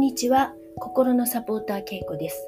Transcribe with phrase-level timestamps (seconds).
[0.00, 0.54] んにちは。
[0.76, 2.42] 心のサポーター、けいこです。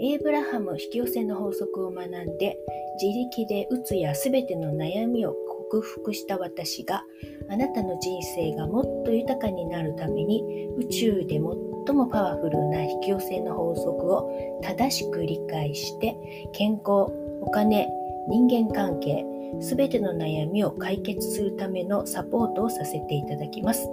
[0.00, 2.56] エイブラハム引き寄せの法則を学んで、
[3.02, 5.34] 自力でうつやすべての悩みを
[5.68, 7.04] 克服した私が、
[7.50, 14.30] あなたの人生がもっと豊かになるために、宇宙で最もパワフルな引き寄せの法則を
[14.62, 16.16] 正しく理解して、
[16.54, 17.90] 健康、お金、
[18.26, 19.22] 人間関係、
[19.60, 23.86] すべての悩みを解決するためのサポートをさせていただきます。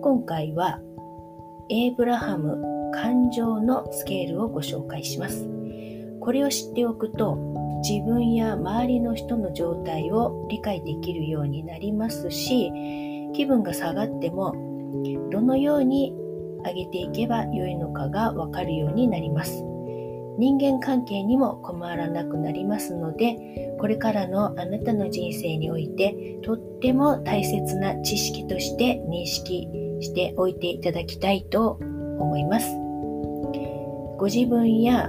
[0.00, 0.80] 今回は
[1.70, 2.58] エイブラハム
[2.92, 5.48] 感情のスケールをご紹介します。
[6.20, 7.36] これを知っておくと
[7.86, 12.70] 自分や周りの人の状態を理解できるようになりますし
[13.34, 14.54] 気分が下がっても
[15.30, 16.14] どのように
[16.64, 19.62] 上げていけばよいのかがわかるようになります。
[20.36, 29.68] 人間関係にも困らなくなりますのでこれからのあなたの人生においてとっても大切な知識として認識
[30.04, 31.78] しておいていただきたいと
[32.18, 32.66] 思います。
[34.18, 35.08] ご自分や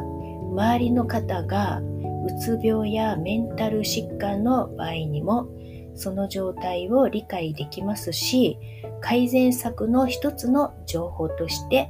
[0.51, 1.81] 周りの方が
[2.25, 5.47] うつ病やメンタル疾患の場合にも
[5.93, 8.57] その状態を理解できますし
[9.01, 11.89] 改善策の一つの情報として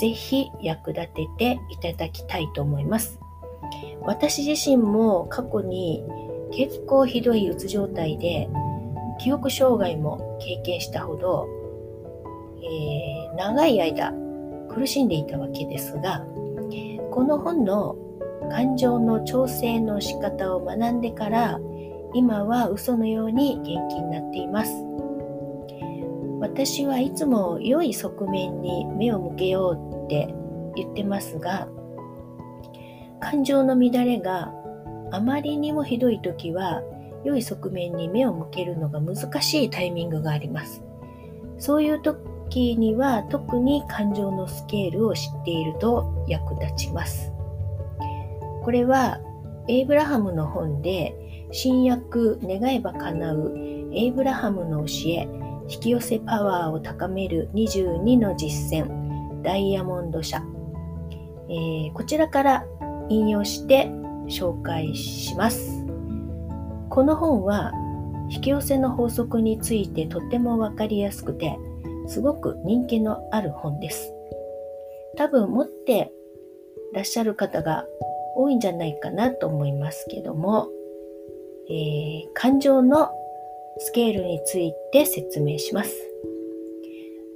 [0.00, 3.20] ぜひ役立てていただきたいと思います。
[4.02, 6.04] 私自身も過去に
[6.52, 8.48] 結構ひどいうつ状態で
[9.18, 11.48] 記憶障害も経験したほど
[12.64, 14.12] えー、長い間
[14.68, 16.24] 苦しんでいたわけですが
[17.10, 17.96] この本の
[18.50, 21.60] 感情の調整の仕方を学んでから
[22.14, 23.70] 今は嘘のように元気
[24.00, 24.72] になっています。
[26.40, 29.70] 私はいつも良い側面に目を向けよ
[30.02, 30.34] うって
[30.76, 31.68] 言ってますが
[33.18, 34.52] 感情の乱れが
[35.10, 36.82] あまりにもひどい時は
[37.24, 40.82] 良い側面に目を向けるのが難しいタイミングがあります。
[41.58, 47.32] そういう時時には特に感情のスケールを知っていると役立ちます。
[48.62, 49.20] これは
[49.68, 51.14] エイブラハムの本で
[51.52, 53.54] 新約願えば叶う
[53.92, 55.28] エイブラハムの教え
[55.68, 60.42] 引き寄せパワーを高める22の実践ダイヤモンド社、
[61.48, 62.66] えー、こちらから
[63.08, 63.86] 引用して
[64.28, 65.84] 紹介します。
[66.88, 67.72] この本は
[68.30, 71.58] 引き寄せの法則についてとてもわかりやすくて
[72.06, 74.12] すごく人気のある本です。
[75.16, 76.12] 多分持って
[76.92, 77.86] らっしゃる方が
[78.36, 80.68] 多いんじゃないかなと思いますけども、
[81.68, 83.10] えー、感情の
[83.78, 85.92] スケールについて説明します。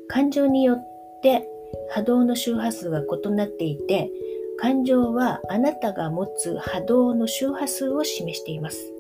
[0.08, 1.48] 感情によって
[1.90, 4.10] 波動の周波数が異なっていて、
[4.58, 8.92] 感情はあなたが持つ波動の周波数を示しています。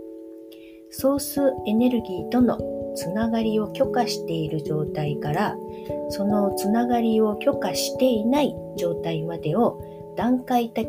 [0.90, 2.58] ソースエネルギーとの
[2.94, 5.56] つながりを許可している状態から
[6.10, 9.80] そのつながりを許可していない状態までを
[10.16, 10.86] 段階的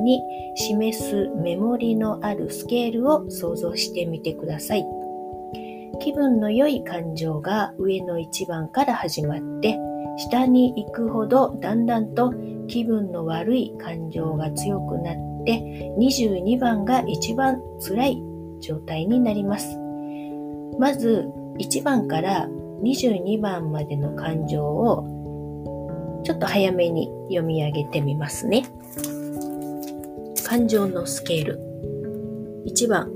[0.00, 0.22] に
[0.56, 4.86] 示すメモリのあるスケールを想像してみてください。
[6.00, 9.78] 気分の良い感情が上の1番から始まって
[10.16, 12.34] 下に行くほどだんだんと
[12.66, 15.14] 気分の悪い感情が強くなっ
[15.44, 18.22] て22番が一番辛い
[18.60, 19.81] 状態になります。
[20.82, 21.28] まず
[21.60, 22.48] 1番から
[22.82, 28.64] 22番までの感情をちょっと早めに読み上げてみますね。
[30.44, 31.60] 感情のスケール。
[32.66, 33.12] 1番、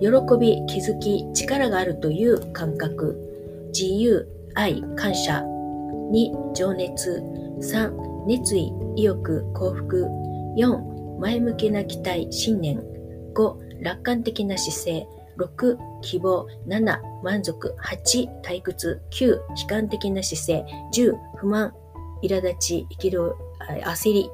[0.00, 3.18] 喜び、気づき、力があるという感覚。
[3.72, 5.42] 自由、愛、感謝。
[6.12, 7.20] 2、情熱。
[7.58, 10.06] 3、熱意、意欲、幸福。
[10.56, 12.80] 4、前向きな期待、信念。
[13.34, 15.19] 5、楽観的な姿勢。
[15.40, 21.72] 6、希望、7、満足、8、退屈、9、悲観的な姿勢、10、不満、
[22.22, 23.32] 苛立ち、憤
[23.84, 24.30] 焦り、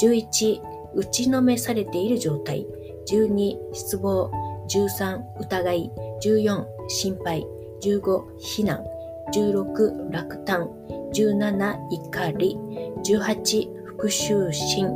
[0.00, 0.60] 11、
[0.94, 2.66] 打ちのめされている状態、
[3.10, 4.30] 12、失望、
[4.68, 5.90] 13、疑い、
[6.22, 7.46] 14、心配、
[7.82, 8.84] 15、非難、
[9.32, 10.68] 16、落胆、
[11.12, 12.56] 17、怒り、
[13.04, 14.88] 18、復讐心、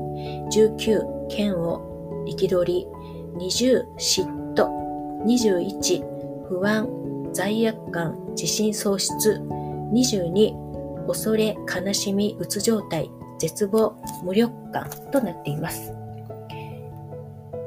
[0.51, 1.81] 19、嫌悪、
[2.27, 2.87] 憤り、
[3.37, 4.82] 20、嫉妬、
[5.25, 6.89] 21、不安、
[7.33, 9.41] 罪悪感、自信喪失。
[9.93, 15.93] 22、恐れ、悲しみ、うつ状態、絶望、無力感となっています。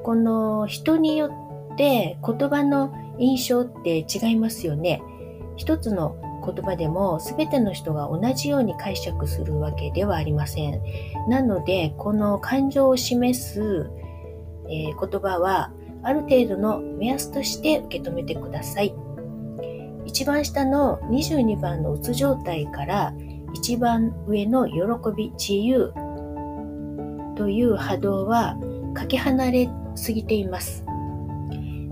[0.04, 1.32] この人によ
[1.74, 5.02] って言葉の印象って違いますよね。
[5.58, 6.16] 一つの
[6.46, 10.82] 言葉でも全ての人が同じように解釈するわけではありません。
[11.28, 13.90] なので、この感情を示す、
[14.70, 15.72] えー、言葉は
[16.06, 18.94] ある程度の目安として受け止めてください。
[20.06, 23.14] 一番下の22番のうつ状態から
[23.54, 24.76] 一番上の喜
[25.16, 25.92] び、自由
[27.36, 28.56] という波動は
[28.94, 30.86] かけ離れすぎています。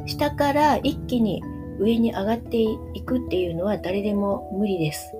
[0.05, 1.41] 下から一気に
[1.79, 5.11] 上に上がっていくっていうのは誰でも無理です。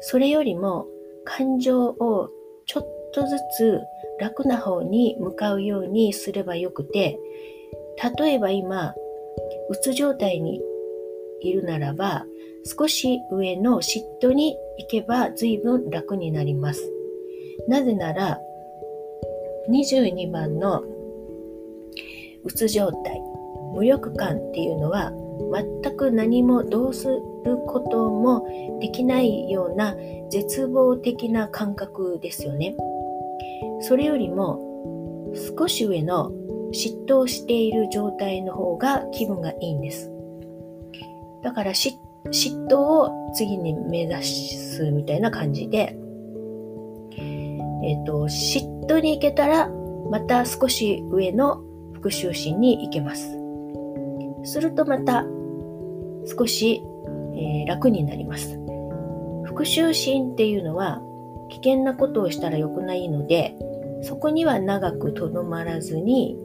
[0.00, 0.86] それよりも
[1.24, 2.30] 感情を
[2.66, 3.80] ちょっとずつ
[4.18, 7.18] 楽な方に向かうようにすればよくて、
[8.18, 8.94] 例えば今、
[9.68, 10.60] うつ状態に
[11.40, 12.24] いるならば、
[12.64, 16.92] 少し上の嫉妬に行けば随分楽になります。
[17.68, 18.40] なぜなら、
[19.70, 20.82] 22番の
[22.44, 23.20] うつ状態、
[23.74, 25.12] 無力感っていうのは
[25.82, 27.20] 全く何もどうする
[27.66, 28.46] ことも
[28.80, 29.94] できないような
[30.30, 32.74] 絶望的な感覚ですよね。
[33.82, 34.58] それよりも
[35.58, 36.32] 少し上の
[36.72, 40.10] 嫉妬している状態の方が気分がいいんです。
[41.42, 41.96] だから嫉
[42.68, 45.96] 妬を次に目指すみたいな感じで、
[47.82, 49.68] えっ、ー、と、嫉妬に行けたら
[50.10, 51.62] また少し上の
[51.94, 53.36] 復讐心に行けます。
[54.44, 55.24] するとまた
[56.26, 56.82] 少し、
[57.34, 58.58] えー、楽になります。
[59.44, 61.02] 復讐心っていうのは
[61.48, 63.56] 危険なことをしたら良くないので、
[64.02, 66.38] そこには長くとどまらずに、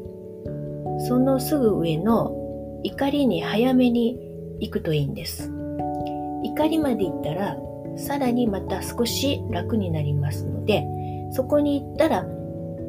[1.00, 2.32] そのすぐ上の
[2.84, 4.20] 怒りに早めに
[4.60, 5.52] 行くといいんです。
[6.44, 7.58] 怒りまで行ったら、
[7.98, 10.86] さらにまた少し楽になりますので、
[11.32, 12.26] そこに行ったら、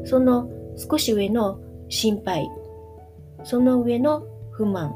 [0.04, 1.58] その少し上の
[1.88, 2.48] 心配、
[3.44, 4.94] その上の不満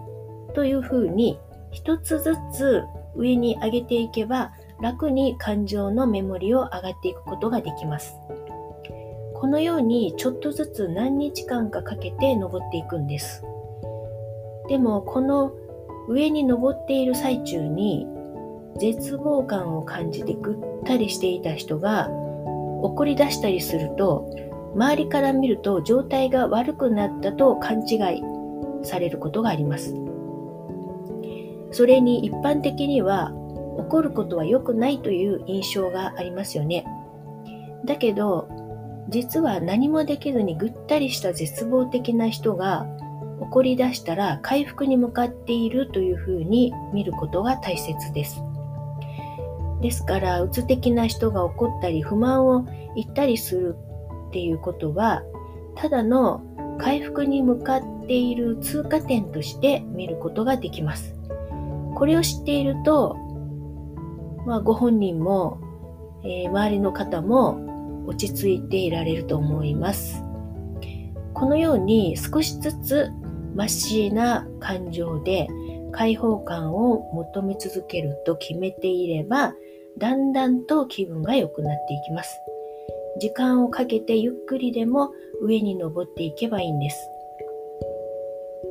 [0.54, 1.38] というふうに
[1.70, 2.82] 一つずつ
[3.16, 8.14] 上に上げていけば楽に感情のメモリを上がっていくことができます。
[9.40, 13.42] このようにちょっとずつ何日間かかけて登っていくんです。
[14.68, 15.52] でもこの
[16.08, 18.06] 上に登っている最中に
[18.78, 22.08] 絶望感を感じてぐったりしていた人が
[22.82, 24.30] 怒り出したりすると
[24.74, 28.22] 周りから見ると状態が悪くなったと勘違い
[28.84, 29.94] されることがあります。
[31.72, 33.32] それに一般的には
[33.78, 36.84] 怒ることは良くないという印象がありますよね。
[37.86, 38.59] だけど、
[39.08, 42.86] 実は何もできずにぐったりした絶望的な人が
[43.40, 48.42] 怒り出したら回復に向かっているというふうに見ることが大切です。
[49.80, 52.64] ですから、うつ的な人が怒ったり不満を
[52.94, 53.76] 言ったりする
[54.28, 55.22] っていうことは、
[55.74, 56.42] ただの
[56.78, 61.16] 回復に向かっている通過点として見ることができます。
[61.94, 63.16] これを知っていると、
[64.46, 65.60] まあ、ご本人も、
[66.24, 67.69] えー、周りの方も
[68.06, 70.22] 落ち着いていられると思います。
[71.34, 73.10] このように少しずつ
[73.54, 75.48] 真っ白な感情で
[75.92, 79.54] 解放感を求め続けると決めていれば、
[79.98, 82.40] だんだんと気分が良くなっていきます。
[83.20, 87.10] 時間をかけてゆっくりでも上に登っていけばいいんです。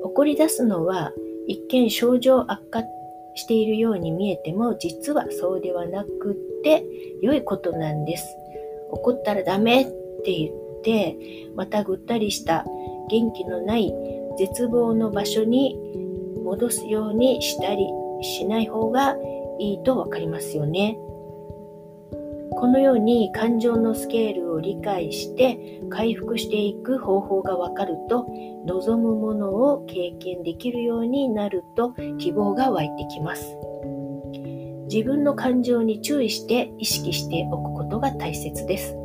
[0.03, 1.11] 怒り出すのは
[1.47, 2.83] 一見症状悪化
[3.35, 6.85] しているように見えても実はそうではなくって
[7.21, 8.37] 良いことなんです。
[8.91, 9.85] 怒ったらダメっ
[10.23, 11.17] て言って
[11.55, 12.65] またぐったりした
[13.09, 13.93] 元気のない
[14.37, 15.77] 絶望の場所に
[16.43, 17.85] 戻すようにしたり
[18.21, 19.15] しない方が
[19.59, 20.97] いいとわかりますよね。
[22.51, 28.27] このように感情のスケールを理解して回復していく方法がわかると
[28.65, 33.55] 望むものを経験できるようになると希望が湧いてきます。
[34.91, 38.95] 自分の感情に注意して意識しておくことが大切です。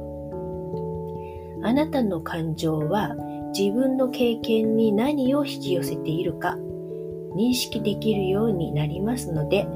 [1.62, 3.14] あなたの感情は
[3.56, 6.56] 自分の経験に何を引き寄せているか
[7.36, 9.66] 認識できるようになりますので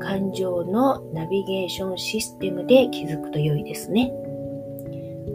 [0.00, 4.12] 感情のナビゲーションシステムで気づくと良いですね。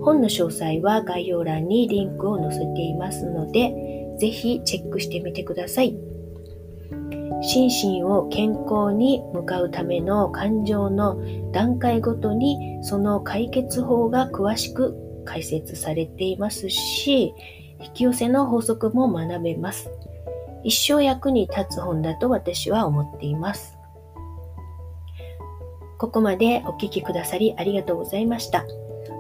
[0.02, 3.74] 本の詳細は概要欄にリンクを載せていますので、
[4.20, 5.98] ぜひチェックしてみてください。
[7.44, 11.22] 心身を健康に向かうための感情の
[11.52, 14.96] 段階ごとにその解決法が詳しく
[15.26, 17.34] 解説されていますし、
[17.82, 19.92] 引き寄せの法則も学べます。
[20.64, 23.78] 一生役に立つ本だと私は思っています。
[25.98, 28.66] ここまでお聴きくださりありがとうございました。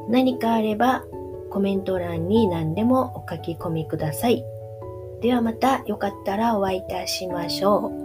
[0.08, 1.03] 何かあれば
[1.50, 4.46] コメント欄に何でもお書き込みください。
[5.22, 8.03] ではまたよかったらお会いいたしましょう。